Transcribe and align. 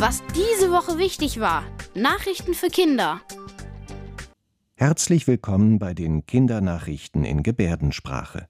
Was 0.00 0.22
diese 0.34 0.70
Woche 0.70 0.96
wichtig 0.96 1.40
war. 1.40 1.62
Nachrichten 1.94 2.54
für 2.54 2.68
Kinder. 2.68 3.20
Herzlich 4.74 5.26
willkommen 5.26 5.78
bei 5.78 5.92
den 5.92 6.24
Kindernachrichten 6.24 7.22
in 7.22 7.42
Gebärdensprache. 7.42 8.48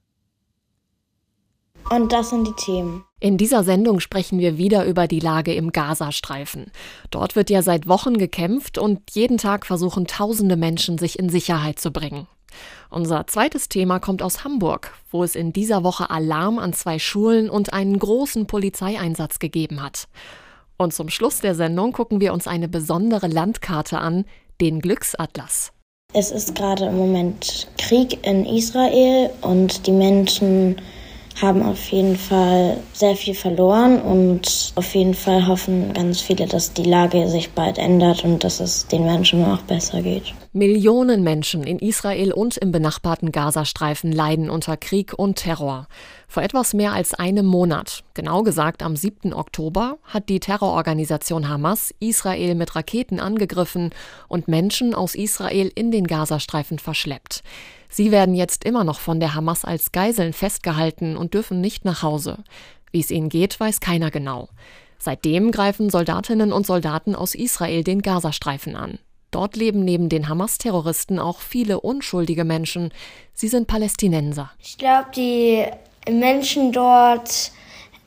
Und 1.90 2.12
das 2.12 2.30
sind 2.30 2.46
die 2.46 2.54
Themen. 2.54 3.04
In 3.18 3.36
dieser 3.36 3.64
Sendung 3.64 3.98
sprechen 3.98 4.38
wir 4.38 4.58
wieder 4.58 4.86
über 4.86 5.08
die 5.08 5.18
Lage 5.18 5.52
im 5.52 5.72
Gazastreifen. 5.72 6.70
Dort 7.10 7.34
wird 7.34 7.50
ja 7.50 7.62
seit 7.62 7.88
Wochen 7.88 8.16
gekämpft 8.16 8.78
und 8.78 9.10
jeden 9.10 9.36
Tag 9.36 9.66
versuchen 9.66 10.06
tausende 10.06 10.56
Menschen, 10.56 10.98
sich 10.98 11.18
in 11.18 11.30
Sicherheit 11.30 11.80
zu 11.80 11.90
bringen. 11.90 12.28
Unser 12.90 13.26
zweites 13.26 13.68
Thema 13.68 13.98
kommt 13.98 14.22
aus 14.22 14.44
Hamburg, 14.44 14.94
wo 15.10 15.24
es 15.24 15.34
in 15.34 15.52
dieser 15.52 15.82
Woche 15.82 16.10
Alarm 16.10 16.60
an 16.60 16.74
zwei 16.74 17.00
Schulen 17.00 17.50
und 17.50 17.72
einen 17.72 17.98
großen 17.98 18.46
Polizeieinsatz 18.46 19.40
gegeben 19.40 19.82
hat. 19.82 20.06
Und 20.80 20.94
zum 20.94 21.10
Schluss 21.10 21.40
der 21.40 21.54
Sendung 21.54 21.92
gucken 21.92 22.22
wir 22.22 22.32
uns 22.32 22.46
eine 22.46 22.66
besondere 22.66 23.26
Landkarte 23.26 23.98
an, 23.98 24.24
den 24.62 24.80
Glücksatlas. 24.80 25.72
Es 26.14 26.30
ist 26.30 26.54
gerade 26.54 26.86
im 26.86 26.96
Moment 26.96 27.68
Krieg 27.76 28.26
in 28.26 28.46
Israel 28.46 29.28
und 29.42 29.86
die 29.86 29.92
Menschen 29.92 30.80
haben 31.42 31.62
auf 31.62 31.88
jeden 31.90 32.16
Fall 32.16 32.78
sehr 32.94 33.14
viel 33.14 33.34
verloren 33.34 34.00
und 34.00 34.72
auf 34.74 34.94
jeden 34.94 35.12
Fall 35.12 35.46
hoffen 35.46 35.92
ganz 35.92 36.22
viele, 36.22 36.46
dass 36.46 36.72
die 36.72 36.84
Lage 36.84 37.28
sich 37.28 37.50
bald 37.50 37.76
ändert 37.76 38.24
und 38.24 38.42
dass 38.42 38.60
es 38.60 38.86
den 38.86 39.04
Menschen 39.04 39.44
auch 39.44 39.60
besser 39.62 40.00
geht. 40.00 40.34
Millionen 40.52 41.22
Menschen 41.22 41.62
in 41.62 41.78
Israel 41.78 42.32
und 42.32 42.56
im 42.56 42.72
benachbarten 42.72 43.32
Gazastreifen 43.32 44.12
leiden 44.12 44.48
unter 44.48 44.78
Krieg 44.78 45.12
und 45.14 45.36
Terror. 45.36 45.88
Vor 46.30 46.44
etwas 46.44 46.74
mehr 46.74 46.92
als 46.92 47.12
einem 47.12 47.44
Monat, 47.44 48.04
genau 48.14 48.44
gesagt 48.44 48.84
am 48.84 48.94
7. 48.94 49.34
Oktober, 49.34 49.98
hat 50.04 50.28
die 50.28 50.38
Terrororganisation 50.38 51.48
Hamas 51.48 51.92
Israel 51.98 52.54
mit 52.54 52.76
Raketen 52.76 53.18
angegriffen 53.18 53.90
und 54.28 54.46
Menschen 54.46 54.94
aus 54.94 55.16
Israel 55.16 55.72
in 55.74 55.90
den 55.90 56.06
Gazastreifen 56.06 56.78
verschleppt. 56.78 57.42
Sie 57.88 58.12
werden 58.12 58.36
jetzt 58.36 58.64
immer 58.64 58.84
noch 58.84 59.00
von 59.00 59.18
der 59.18 59.34
Hamas 59.34 59.64
als 59.64 59.90
Geiseln 59.90 60.32
festgehalten 60.32 61.16
und 61.16 61.34
dürfen 61.34 61.60
nicht 61.60 61.84
nach 61.84 62.04
Hause. 62.04 62.44
Wie 62.92 63.00
es 63.00 63.10
ihnen 63.10 63.28
geht, 63.28 63.58
weiß 63.58 63.80
keiner 63.80 64.12
genau. 64.12 64.50
Seitdem 64.98 65.50
greifen 65.50 65.90
Soldatinnen 65.90 66.52
und 66.52 66.64
Soldaten 66.64 67.16
aus 67.16 67.34
Israel 67.34 67.82
den 67.82 68.02
Gazastreifen 68.02 68.76
an. 68.76 69.00
Dort 69.32 69.56
leben 69.56 69.84
neben 69.84 70.08
den 70.08 70.28
Hamas-Terroristen 70.28 71.18
auch 71.18 71.40
viele 71.40 71.80
unschuldige 71.80 72.44
Menschen. 72.44 72.92
Sie 73.34 73.48
sind 73.48 73.66
Palästinenser. 73.66 74.52
Ich 74.60 74.78
glaube, 74.78 75.08
die 75.16 75.66
Menschen 76.18 76.72
dort, 76.72 77.52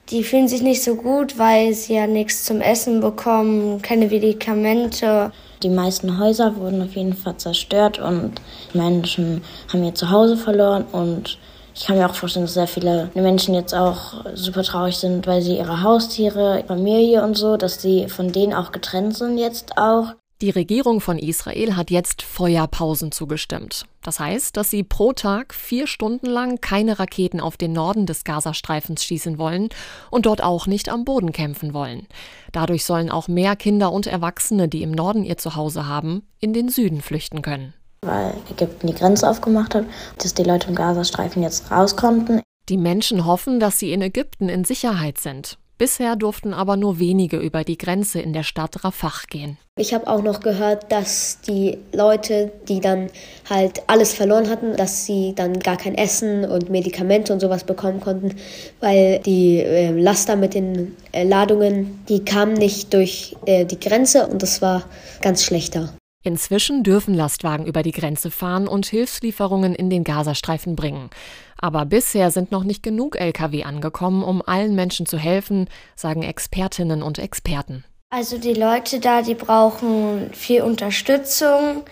die 0.09 0.23
fühlen 0.23 0.47
sich 0.47 0.61
nicht 0.61 0.83
so 0.83 0.95
gut, 0.95 1.37
weil 1.37 1.73
sie 1.73 1.95
ja 1.95 2.07
nichts 2.07 2.43
zum 2.43 2.61
Essen 2.61 2.99
bekommen, 2.99 3.81
keine 3.81 4.07
Medikamente. 4.07 5.31
Die 5.61 5.69
meisten 5.69 6.19
Häuser 6.19 6.55
wurden 6.57 6.81
auf 6.81 6.95
jeden 6.95 7.13
Fall 7.13 7.37
zerstört 7.37 7.99
und 7.99 8.33
Menschen 8.73 9.41
haben 9.71 9.83
ihr 9.83 9.95
Zuhause 9.95 10.35
verloren 10.35 10.85
und 10.91 11.37
ich 11.75 11.85
kann 11.85 11.97
mir 11.97 12.07
auch 12.07 12.13
vorstellen, 12.13 12.45
dass 12.45 12.53
sehr 12.53 12.67
viele 12.67 13.09
Menschen 13.15 13.55
jetzt 13.55 13.73
auch 13.73 14.25
super 14.35 14.61
traurig 14.61 14.97
sind, 14.97 15.25
weil 15.25 15.41
sie 15.41 15.57
ihre 15.57 15.81
Haustiere, 15.81 16.63
Familie 16.67 17.23
und 17.23 17.35
so, 17.35 17.57
dass 17.57 17.81
sie 17.81 18.09
von 18.09 18.31
denen 18.31 18.53
auch 18.53 18.71
getrennt 18.71 19.17
sind 19.17 19.37
jetzt 19.37 19.77
auch. 19.77 20.13
Die 20.43 20.49
Regierung 20.49 20.99
von 20.99 21.17
Israel 21.19 21.77
hat 21.77 21.89
jetzt 21.89 22.21
Feuerpausen 22.21 23.13
zugestimmt. 23.13 23.85
Das 24.01 24.19
heißt, 24.19 24.57
dass 24.57 24.69
sie 24.69 24.83
pro 24.83 25.13
Tag 25.13 25.53
vier 25.53 25.87
Stunden 25.87 26.25
lang 26.25 26.59
keine 26.59 26.99
Raketen 26.99 27.39
auf 27.39 27.55
den 27.55 27.71
Norden 27.71 28.05
des 28.05 28.25
Gazastreifens 28.25 29.05
schießen 29.05 29.37
wollen 29.37 29.69
und 30.11 30.25
dort 30.25 30.43
auch 30.43 30.67
nicht 30.67 30.89
am 30.89 31.05
Boden 31.05 31.31
kämpfen 31.31 31.73
wollen. 31.73 32.07
Dadurch 32.51 32.83
sollen 32.83 33.09
auch 33.09 33.29
mehr 33.29 33.55
Kinder 33.55 33.93
und 33.93 34.05
Erwachsene, 34.05 34.67
die 34.67 34.83
im 34.83 34.91
Norden 34.91 35.23
ihr 35.23 35.37
Zuhause 35.37 35.87
haben, 35.87 36.27
in 36.41 36.51
den 36.51 36.67
Süden 36.67 36.99
flüchten 36.99 37.41
können. 37.41 37.73
Weil 38.01 38.33
Ägypten 38.51 38.87
die 38.87 38.95
Grenze 38.95 39.29
aufgemacht 39.29 39.73
hat, 39.75 39.85
dass 40.17 40.33
die 40.33 40.43
Leute 40.43 40.67
im 40.67 40.75
Gazastreifen 40.75 41.41
jetzt 41.41 41.71
raus 41.71 41.95
konnten. 41.95 42.41
Die 42.67 42.77
Menschen 42.77 43.25
hoffen, 43.25 43.61
dass 43.61 43.79
sie 43.79 43.93
in 43.93 44.01
Ägypten 44.01 44.49
in 44.49 44.65
Sicherheit 44.65 45.19
sind. 45.19 45.57
Bisher 45.83 46.15
durften 46.15 46.53
aber 46.53 46.77
nur 46.77 46.97
wenige 46.97 47.35
über 47.35 47.65
die 47.65 47.77
Grenze 47.77 48.21
in 48.21 48.31
der 48.31 48.43
Stadt 48.43 48.85
Rafah 48.85 49.23
gehen. 49.29 49.57
Ich 49.77 49.93
habe 49.93 50.07
auch 50.07 50.23
noch 50.23 50.39
gehört, 50.39 50.89
dass 50.93 51.41
die 51.41 51.77
Leute, 51.91 52.53
die 52.69 52.79
dann 52.79 53.09
halt 53.49 53.83
alles 53.87 54.13
verloren 54.13 54.49
hatten, 54.49 54.77
dass 54.77 55.05
sie 55.05 55.33
dann 55.35 55.59
gar 55.59 55.75
kein 55.75 55.95
Essen 55.95 56.45
und 56.45 56.69
Medikamente 56.69 57.33
und 57.33 57.41
sowas 57.41 57.65
bekommen 57.65 57.99
konnten, 57.99 58.33
weil 58.79 59.19
die 59.25 59.57
äh, 59.57 59.91
Laster 59.91 60.37
mit 60.37 60.53
den 60.53 60.95
äh, 61.11 61.25
Ladungen, 61.25 62.01
die 62.07 62.23
kamen 62.23 62.53
nicht 62.53 62.93
durch 62.93 63.35
äh, 63.45 63.65
die 63.65 63.77
Grenze 63.81 64.27
und 64.27 64.41
das 64.41 64.61
war 64.61 64.85
ganz 65.21 65.43
schlechter. 65.43 65.89
Inzwischen 66.23 66.83
dürfen 66.83 67.13
Lastwagen 67.13 67.65
über 67.65 67.83
die 67.83 67.91
Grenze 67.91 68.31
fahren 68.31 68.67
und 68.67 68.85
Hilfslieferungen 68.85 69.75
in 69.75 69.89
den 69.89 70.05
Gazastreifen 70.05 70.75
bringen. 70.75 71.09
Aber 71.57 71.85
bisher 71.85 72.31
sind 72.31 72.51
noch 72.51 72.63
nicht 72.63 72.81
genug 72.81 73.19
Lkw 73.19 73.63
angekommen, 73.63 74.23
um 74.23 74.41
allen 74.45 74.73
Menschen 74.73 75.05
zu 75.05 75.17
helfen, 75.17 75.67
sagen 75.95 76.23
Expertinnen 76.23 77.03
und 77.03 77.19
Experten. 77.19 77.83
Also 78.09 78.37
die 78.37 78.53
Leute 78.53 78.99
da, 78.99 79.21
die 79.21 79.33
brauchen 79.33 80.29
viel 80.33 80.61
Unterstützung 80.61 81.83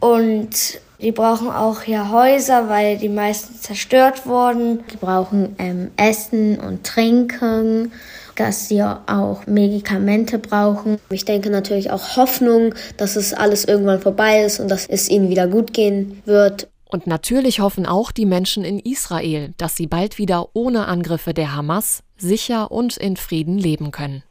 und 0.00 0.80
die 1.00 1.12
brauchen 1.12 1.48
auch 1.48 1.84
ja 1.84 2.10
Häuser, 2.10 2.68
weil 2.68 2.98
die 2.98 3.08
meisten 3.08 3.54
zerstört 3.54 4.26
wurden. 4.26 4.84
Die 4.92 4.96
brauchen 4.96 5.54
ähm, 5.58 5.92
Essen 5.96 6.58
und 6.58 6.84
Trinken 6.84 7.92
dass 8.38 8.68
sie 8.68 8.82
auch 8.82 9.46
Medikamente 9.46 10.38
brauchen. 10.38 10.98
Ich 11.10 11.24
denke 11.24 11.50
natürlich 11.50 11.90
auch 11.90 12.16
Hoffnung, 12.16 12.74
dass 12.96 13.16
es 13.16 13.34
alles 13.34 13.64
irgendwann 13.64 14.00
vorbei 14.00 14.44
ist 14.44 14.60
und 14.60 14.70
dass 14.70 14.86
es 14.86 15.08
ihnen 15.08 15.28
wieder 15.28 15.48
gut 15.48 15.72
gehen 15.72 16.22
wird. 16.24 16.68
Und 16.86 17.06
natürlich 17.06 17.60
hoffen 17.60 17.84
auch 17.84 18.12
die 18.12 18.26
Menschen 18.26 18.64
in 18.64 18.78
Israel, 18.78 19.52
dass 19.58 19.76
sie 19.76 19.86
bald 19.86 20.18
wieder 20.18 20.48
ohne 20.54 20.86
Angriffe 20.86 21.34
der 21.34 21.54
Hamas 21.54 22.02
sicher 22.16 22.70
und 22.70 22.96
in 22.96 23.16
Frieden 23.16 23.58
leben 23.58 23.90
können. 23.90 24.22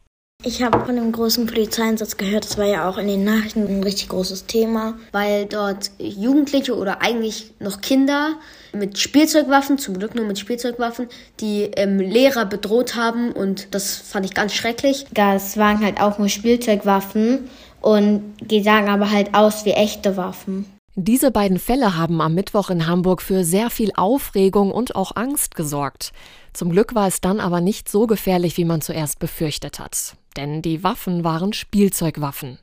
Ich 0.47 0.63
habe 0.63 0.85
von 0.85 0.95
dem 0.95 1.11
großen 1.11 1.45
Polizeieinsatz 1.45 2.15
gehört, 2.15 2.45
das 2.45 2.57
war 2.57 2.65
ja 2.65 2.87
auch 2.87 2.97
in 2.97 3.07
den 3.07 3.25
Nachrichten 3.25 3.67
ein 3.67 3.83
richtig 3.83 4.07
großes 4.07 4.45
Thema. 4.45 4.93
Weil 5.11 5.45
dort 5.45 5.91
Jugendliche 5.97 6.77
oder 6.77 7.01
eigentlich 7.01 7.51
noch 7.59 7.81
Kinder 7.81 8.35
mit 8.71 8.97
Spielzeugwaffen, 8.97 9.77
zum 9.77 9.97
Glück 9.97 10.15
nur 10.15 10.25
mit 10.25 10.39
Spielzeugwaffen, 10.39 11.07
die 11.41 11.63
ähm, 11.75 11.99
Lehrer 11.99 12.45
bedroht 12.45 12.95
haben 12.95 13.33
und 13.33 13.75
das 13.75 13.97
fand 13.97 14.25
ich 14.25 14.33
ganz 14.33 14.53
schrecklich. 14.53 15.05
Das 15.13 15.57
waren 15.57 15.83
halt 15.83 15.99
auch 15.99 16.17
nur 16.17 16.29
Spielzeugwaffen 16.29 17.49
und 17.81 18.33
die 18.39 18.63
sahen 18.63 18.87
aber 18.87 19.11
halt 19.11 19.33
aus 19.33 19.65
wie 19.65 19.71
echte 19.71 20.15
Waffen. 20.15 20.65
Diese 20.95 21.29
beiden 21.29 21.59
Fälle 21.59 21.97
haben 21.97 22.21
am 22.21 22.35
Mittwoch 22.35 22.69
in 22.69 22.87
Hamburg 22.87 23.21
für 23.21 23.43
sehr 23.43 23.69
viel 23.69 23.91
Aufregung 23.95 24.71
und 24.71 24.95
auch 24.95 25.15
Angst 25.15 25.55
gesorgt. 25.55 26.11
Zum 26.53 26.71
Glück 26.71 26.95
war 26.95 27.07
es 27.07 27.21
dann 27.21 27.39
aber 27.39 27.59
nicht 27.59 27.89
so 27.89 28.07
gefährlich, 28.07 28.55
wie 28.57 28.65
man 28.65 28.81
zuerst 28.81 29.19
befürchtet 29.19 29.79
hat. 29.79 30.15
Denn 30.37 30.61
die 30.61 30.83
Waffen 30.83 31.23
waren 31.23 31.51
Spielzeugwaffen. 31.53 32.59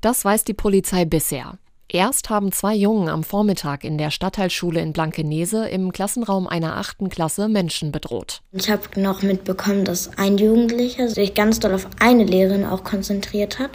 Das 0.00 0.24
weiß 0.24 0.44
die 0.44 0.54
Polizei 0.54 1.04
bisher. 1.04 1.58
Erst 1.90 2.28
haben 2.28 2.52
zwei 2.52 2.74
Jungen 2.74 3.08
am 3.08 3.24
Vormittag 3.24 3.82
in 3.82 3.96
der 3.96 4.10
Stadtteilschule 4.10 4.78
in 4.80 4.92
Blankenese 4.92 5.66
im 5.68 5.90
Klassenraum 5.90 6.46
einer 6.46 6.76
achten 6.76 7.08
Klasse 7.08 7.48
Menschen 7.48 7.92
bedroht. 7.92 8.42
Ich 8.52 8.68
habe 8.68 8.82
noch 9.00 9.22
mitbekommen, 9.22 9.86
dass 9.86 10.10
ein 10.18 10.36
Jugendlicher 10.36 11.08
sich 11.08 11.32
ganz 11.32 11.60
doll 11.60 11.72
auf 11.72 11.88
eine 11.98 12.24
Lehrerin 12.24 12.66
auch 12.66 12.84
konzentriert 12.84 13.58
hat 13.58 13.70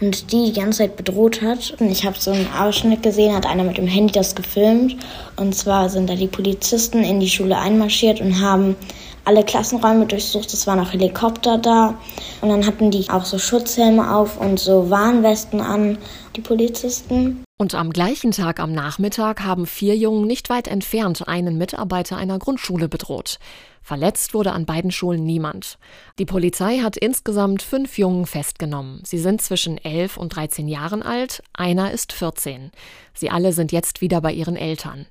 und 0.00 0.32
die 0.32 0.46
die 0.46 0.60
ganze 0.60 0.78
Zeit 0.78 0.96
bedroht 0.96 1.40
hat. 1.40 1.76
Ich 1.78 2.04
habe 2.04 2.18
so 2.18 2.32
einen 2.32 2.52
Ausschnitt 2.52 3.04
gesehen, 3.04 3.32
hat 3.32 3.46
einer 3.46 3.62
mit 3.62 3.78
dem 3.78 3.86
Handy 3.86 4.12
das 4.12 4.34
gefilmt. 4.34 4.96
Und 5.36 5.54
zwar 5.54 5.88
sind 5.88 6.10
da 6.10 6.16
die 6.16 6.26
Polizisten 6.26 7.04
in 7.04 7.20
die 7.20 7.30
Schule 7.30 7.56
einmarschiert 7.56 8.20
und 8.20 8.40
haben 8.40 8.74
alle 9.24 9.44
Klassenräume 9.44 10.06
durchsucht. 10.06 10.52
Es 10.52 10.66
waren 10.66 10.80
auch 10.80 10.92
Helikopter 10.92 11.58
da. 11.58 11.94
Und 12.40 12.48
dann 12.48 12.66
hatten 12.66 12.90
die 12.90 13.08
auch 13.10 13.24
so 13.24 13.38
Schutzhelme 13.38 14.14
auf 14.14 14.38
und 14.40 14.58
so 14.58 14.90
Warnwesten 14.90 15.60
an, 15.60 15.98
die 16.36 16.40
Polizisten. 16.40 17.44
Und 17.58 17.76
am 17.76 17.90
gleichen 17.90 18.32
Tag 18.32 18.58
am 18.58 18.72
Nachmittag 18.72 19.44
haben 19.44 19.66
vier 19.66 19.96
Jungen 19.96 20.26
nicht 20.26 20.50
weit 20.50 20.66
entfernt 20.66 21.28
einen 21.28 21.58
Mitarbeiter 21.58 22.16
einer 22.16 22.40
Grundschule 22.40 22.88
bedroht. 22.88 23.38
Verletzt 23.82 24.34
wurde 24.34 24.52
an 24.52 24.66
beiden 24.66 24.90
Schulen 24.90 25.24
niemand. 25.24 25.78
Die 26.18 26.24
Polizei 26.24 26.78
hat 26.78 26.96
insgesamt 26.96 27.62
fünf 27.62 27.98
Jungen 27.98 28.26
festgenommen. 28.26 29.02
Sie 29.04 29.18
sind 29.18 29.42
zwischen 29.42 29.78
elf 29.78 30.16
und 30.16 30.34
13 30.34 30.66
Jahren 30.66 31.02
alt, 31.02 31.42
einer 31.52 31.92
ist 31.92 32.12
14. 32.12 32.72
Sie 33.14 33.30
alle 33.30 33.52
sind 33.52 33.70
jetzt 33.70 34.00
wieder 34.00 34.20
bei 34.20 34.32
ihren 34.32 34.56
Eltern. 34.56 35.06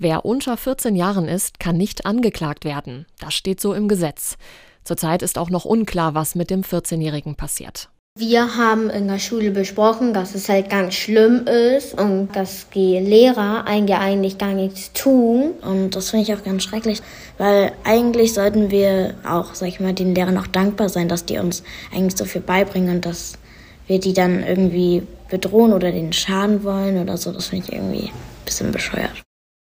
Wer 0.00 0.24
unter 0.24 0.56
14 0.56 0.94
Jahren 0.94 1.26
ist, 1.26 1.58
kann 1.58 1.76
nicht 1.76 2.06
angeklagt 2.06 2.64
werden. 2.64 3.06
Das 3.18 3.34
steht 3.34 3.60
so 3.60 3.74
im 3.74 3.88
Gesetz. 3.88 4.36
Zurzeit 4.84 5.22
ist 5.22 5.38
auch 5.38 5.50
noch 5.50 5.64
unklar, 5.64 6.14
was 6.14 6.36
mit 6.36 6.50
dem 6.50 6.62
14-Jährigen 6.62 7.34
passiert. 7.34 7.88
Wir 8.16 8.56
haben 8.56 8.90
in 8.90 9.08
der 9.08 9.18
Schule 9.18 9.50
besprochen, 9.50 10.14
dass 10.14 10.36
es 10.36 10.48
halt 10.48 10.70
ganz 10.70 10.94
schlimm 10.94 11.46
ist 11.46 11.94
und 11.94 12.28
dass 12.34 12.68
die 12.70 12.96
Lehrer 12.98 13.66
eigentlich 13.66 14.38
gar 14.38 14.54
nichts 14.54 14.92
tun. 14.92 15.54
Und 15.62 15.96
das 15.96 16.10
finde 16.10 16.22
ich 16.22 16.34
auch 16.38 16.44
ganz 16.44 16.62
schrecklich, 16.62 17.02
weil 17.36 17.72
eigentlich 17.82 18.34
sollten 18.34 18.70
wir 18.70 19.14
auch, 19.28 19.54
sag 19.54 19.66
ich 19.66 19.80
mal, 19.80 19.94
den 19.94 20.14
Lehrern 20.14 20.38
auch 20.38 20.46
dankbar 20.46 20.88
sein, 20.88 21.08
dass 21.08 21.24
die 21.24 21.38
uns 21.38 21.64
eigentlich 21.92 22.16
so 22.16 22.24
viel 22.24 22.40
beibringen 22.40 22.94
und 22.94 23.04
dass 23.04 23.32
wir 23.88 23.98
die 23.98 24.12
dann 24.12 24.44
irgendwie 24.44 25.02
bedrohen 25.28 25.72
oder 25.72 25.90
denen 25.90 26.12
schaden 26.12 26.62
wollen 26.62 26.98
oder 26.98 27.16
so. 27.16 27.32
Das 27.32 27.48
finde 27.48 27.66
ich 27.66 27.72
irgendwie 27.72 28.04
ein 28.04 28.44
bisschen 28.44 28.70
bescheuert. 28.70 29.24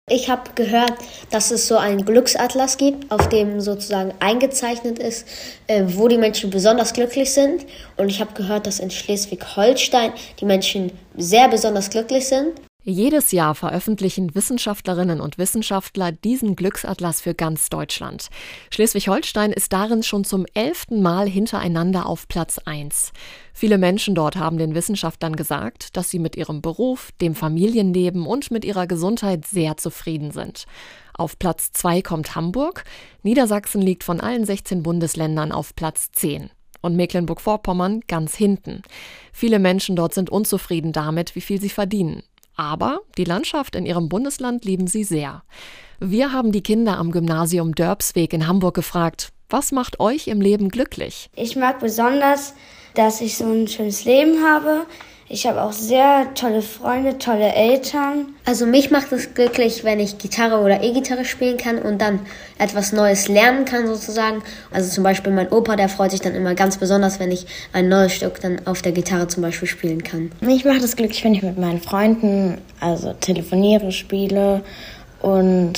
Ich 0.10 0.30
habe 0.30 0.52
gehört, 0.56 0.94
dass 1.32 1.50
es 1.50 1.66
so 1.66 1.78
einen 1.78 2.04
Glücksatlas 2.04 2.76
gibt, 2.76 3.10
auf 3.10 3.30
dem 3.30 3.62
sozusagen 3.62 4.14
eingezeichnet 4.20 5.00
ist, 5.00 5.26
äh, 5.68 5.84
wo 5.88 6.10
die 6.10 6.18
Menschen 6.18 6.50
besonders 6.50 6.92
glücklich 6.92 7.32
sind. 7.32 7.66
Und 7.96 8.10
ich 8.10 8.20
habe 8.20 8.34
gehört, 8.34 8.68
dass 8.68 8.80
in 8.80 8.92
Schleswig-Holstein 8.92 10.12
die 10.42 10.46
Menschen 10.46 10.92
sehr 11.16 11.48
besonders 11.48 11.90
glücklich 11.90 12.28
sind. 12.28 12.52
Jedes 12.86 13.32
Jahr 13.32 13.56
veröffentlichen 13.56 14.36
Wissenschaftlerinnen 14.36 15.22
und 15.22 15.38
Wissenschaftler 15.38 16.12
diesen 16.12 16.58
Glücksatlas 16.58 17.22
für 17.22 17.34
ganz 17.34 17.70
Deutschland. 17.70 18.28
Schleswig-Holstein 18.72 19.54
ist 19.54 19.72
darin 19.72 20.04
schon 20.04 20.26
zum 20.26 20.46
elften 20.54 21.02
Mal 21.02 21.30
hintereinander 21.30 22.06
auf 22.06 22.28
Platz 22.28 22.60
1. 22.66 23.14
Viele 23.54 23.78
Menschen 23.78 24.16
dort 24.16 24.36
haben 24.36 24.58
den 24.58 24.76
Wissenschaftlern 24.76 25.38
gesagt, 25.38 25.96
dass 25.96 26.10
sie 26.10 26.20
mit 26.20 26.36
ihrem 26.36 26.62
Beruf, 26.62 27.14
dem 27.22 27.36
Familienleben 27.36 28.26
und 28.26 28.52
mit 28.52 28.66
ihrer 28.66 28.86
Gesundheit 28.86 29.48
sehr 29.48 29.78
zufrieden 29.78 30.32
sind. 30.32 30.66
Auf 31.14 31.40
Platz 31.40 31.72
2 31.72 32.02
kommt 32.02 32.36
Hamburg, 32.36 32.84
Niedersachsen 33.22 33.82
liegt 33.82 34.04
von 34.04 34.20
allen 34.20 34.44
16 34.44 34.84
Bundesländern 34.84 35.54
auf 35.54 35.74
Platz 35.74 36.12
10 36.12 36.50
und 36.82 36.98
Mecklenburg-Vorpommern 36.98 38.02
ganz 38.10 38.36
hinten. 38.36 38.82
Viele 39.32 39.60
Menschen 39.60 39.96
dort 39.96 40.14
sind 40.14 40.30
unzufrieden 40.30 40.92
damit, 40.92 41.34
wie 41.36 41.42
viel 41.42 41.62
sie 41.62 41.70
verdienen. 41.70 42.24
Aber 42.56 43.02
die 43.18 43.24
Landschaft 43.24 43.76
in 43.76 43.86
ihrem 43.86 44.10
Bundesland 44.10 44.66
lieben 44.66 44.88
sie 44.88 45.04
sehr. 45.04 45.44
Wir 46.00 46.32
haben 46.32 46.52
die 46.52 46.64
Kinder 46.64 46.98
am 46.98 47.12
Gymnasium 47.12 47.76
Dörbsweg 47.76 48.34
in 48.34 48.48
Hamburg 48.48 48.76
gefragt, 48.76 49.30
was 49.50 49.72
macht 49.72 50.00
euch 50.00 50.28
im 50.28 50.42
Leben 50.42 50.70
glücklich? 50.70 51.30
Ich 51.36 51.56
mag 51.56 51.80
besonders, 51.80 52.54
dass 52.96 53.22
ich 53.22 53.38
so 53.38 53.46
ein 53.46 53.68
schönes 53.68 54.04
Leben 54.06 54.44
habe, 54.44 54.86
ich 55.34 55.48
habe 55.48 55.64
auch 55.64 55.72
sehr 55.72 56.28
tolle 56.36 56.62
Freunde, 56.62 57.18
tolle 57.18 57.52
Eltern. 57.56 58.28
Also 58.46 58.68
mich 58.68 58.92
macht 58.92 59.12
es 59.12 59.34
glücklich, 59.34 59.84
wenn 59.84 60.00
ich 60.00 60.20
Gitarre 60.20 60.60
oder 60.60 60.84
E-Gitarre 60.84 61.26
spielen 61.26 61.58
kann 61.58 61.80
und 61.80 62.00
dann 62.00 62.20
etwas 62.60 62.94
Neues 62.94 63.28
lernen 63.28 63.66
kann 63.66 63.88
sozusagen. 63.88 64.44
Also 64.70 64.92
zum 64.92 65.04
Beispiel 65.04 65.34
mein 65.34 65.50
Opa, 65.50 65.76
der 65.76 65.90
freut 65.90 66.12
sich 66.12 66.22
dann 66.22 66.36
immer 66.36 66.54
ganz 66.54 66.78
besonders, 66.78 67.20
wenn 67.20 67.32
ich 67.32 67.48
ein 67.74 67.90
neues 67.90 68.14
Stück 68.14 68.42
dann 68.42 68.62
auf 68.68 68.84
der 68.84 68.92
Gitarre 68.92 69.28
zum 69.28 69.42
Beispiel 69.42 69.68
spielen 69.68 70.04
kann. 70.04 70.32
Mich 70.40 70.66
macht 70.66 70.84
es 70.84 70.96
glücklich, 70.96 71.24
wenn 71.24 71.34
ich 71.34 71.42
mit 71.42 71.58
meinen 71.58 71.82
Freunden 71.82 72.60
also 72.80 73.14
telefoniere, 73.14 73.92
spiele 73.92 74.62
und 75.20 75.74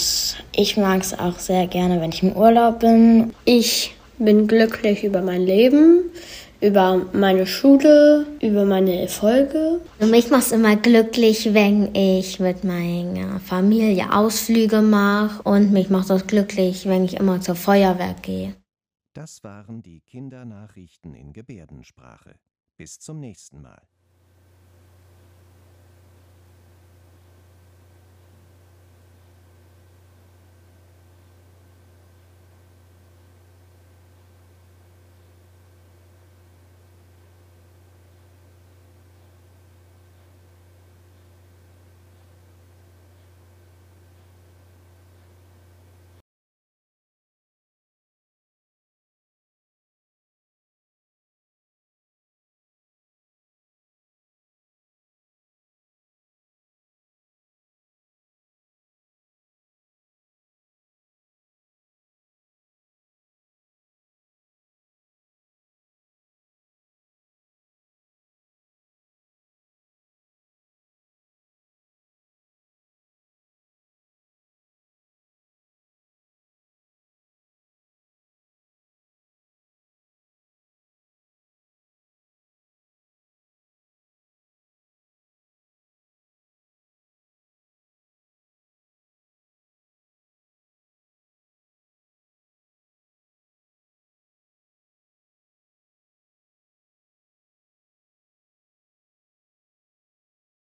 ich 0.54 0.76
mag 0.76 1.00
es 1.00 1.18
auch 1.18 1.40
sehr 1.40 1.68
gerne, 1.68 2.02
wenn 2.02 2.12
ich 2.12 2.24
im 2.24 2.34
Urlaub 2.34 2.80
bin. 2.80 3.34
Ich 3.46 3.96
bin 4.18 4.48
glücklich 4.48 5.06
über 5.06 5.22
mein 5.22 5.42
Leben 5.42 6.12
über 6.66 7.06
meine 7.14 7.46
Schule, 7.46 8.26
über 8.42 8.66
meine 8.66 9.00
Erfolge. 9.02 9.82
Mich 10.00 10.32
macht 10.32 10.48
es 10.48 10.52
immer 10.52 10.76
glücklich, 10.76 11.54
wenn 11.54 11.94
ich 11.94 12.40
mit 12.40 12.64
meiner 12.64 13.40
Familie 13.40 14.12
Ausflüge 14.12 14.82
mache 14.82 15.44
und 15.44 15.72
mich 15.72 15.90
macht 15.90 16.10
es 16.10 16.26
glücklich, 16.26 16.88
wenn 16.88 17.06
ich 17.06 17.16
immer 17.16 17.40
zur 17.42 17.56
Feuerwehr 17.56 18.16
gehe. 18.22 18.56
Das 19.14 19.44
waren 19.44 19.84
die 19.84 20.02
Kindernachrichten 20.02 21.14
in 21.14 21.34
Gebärdensprache. 21.34 22.36
Bis 22.78 23.00
zum 23.00 23.20
nächsten 23.20 23.62
Mal. 23.62 23.82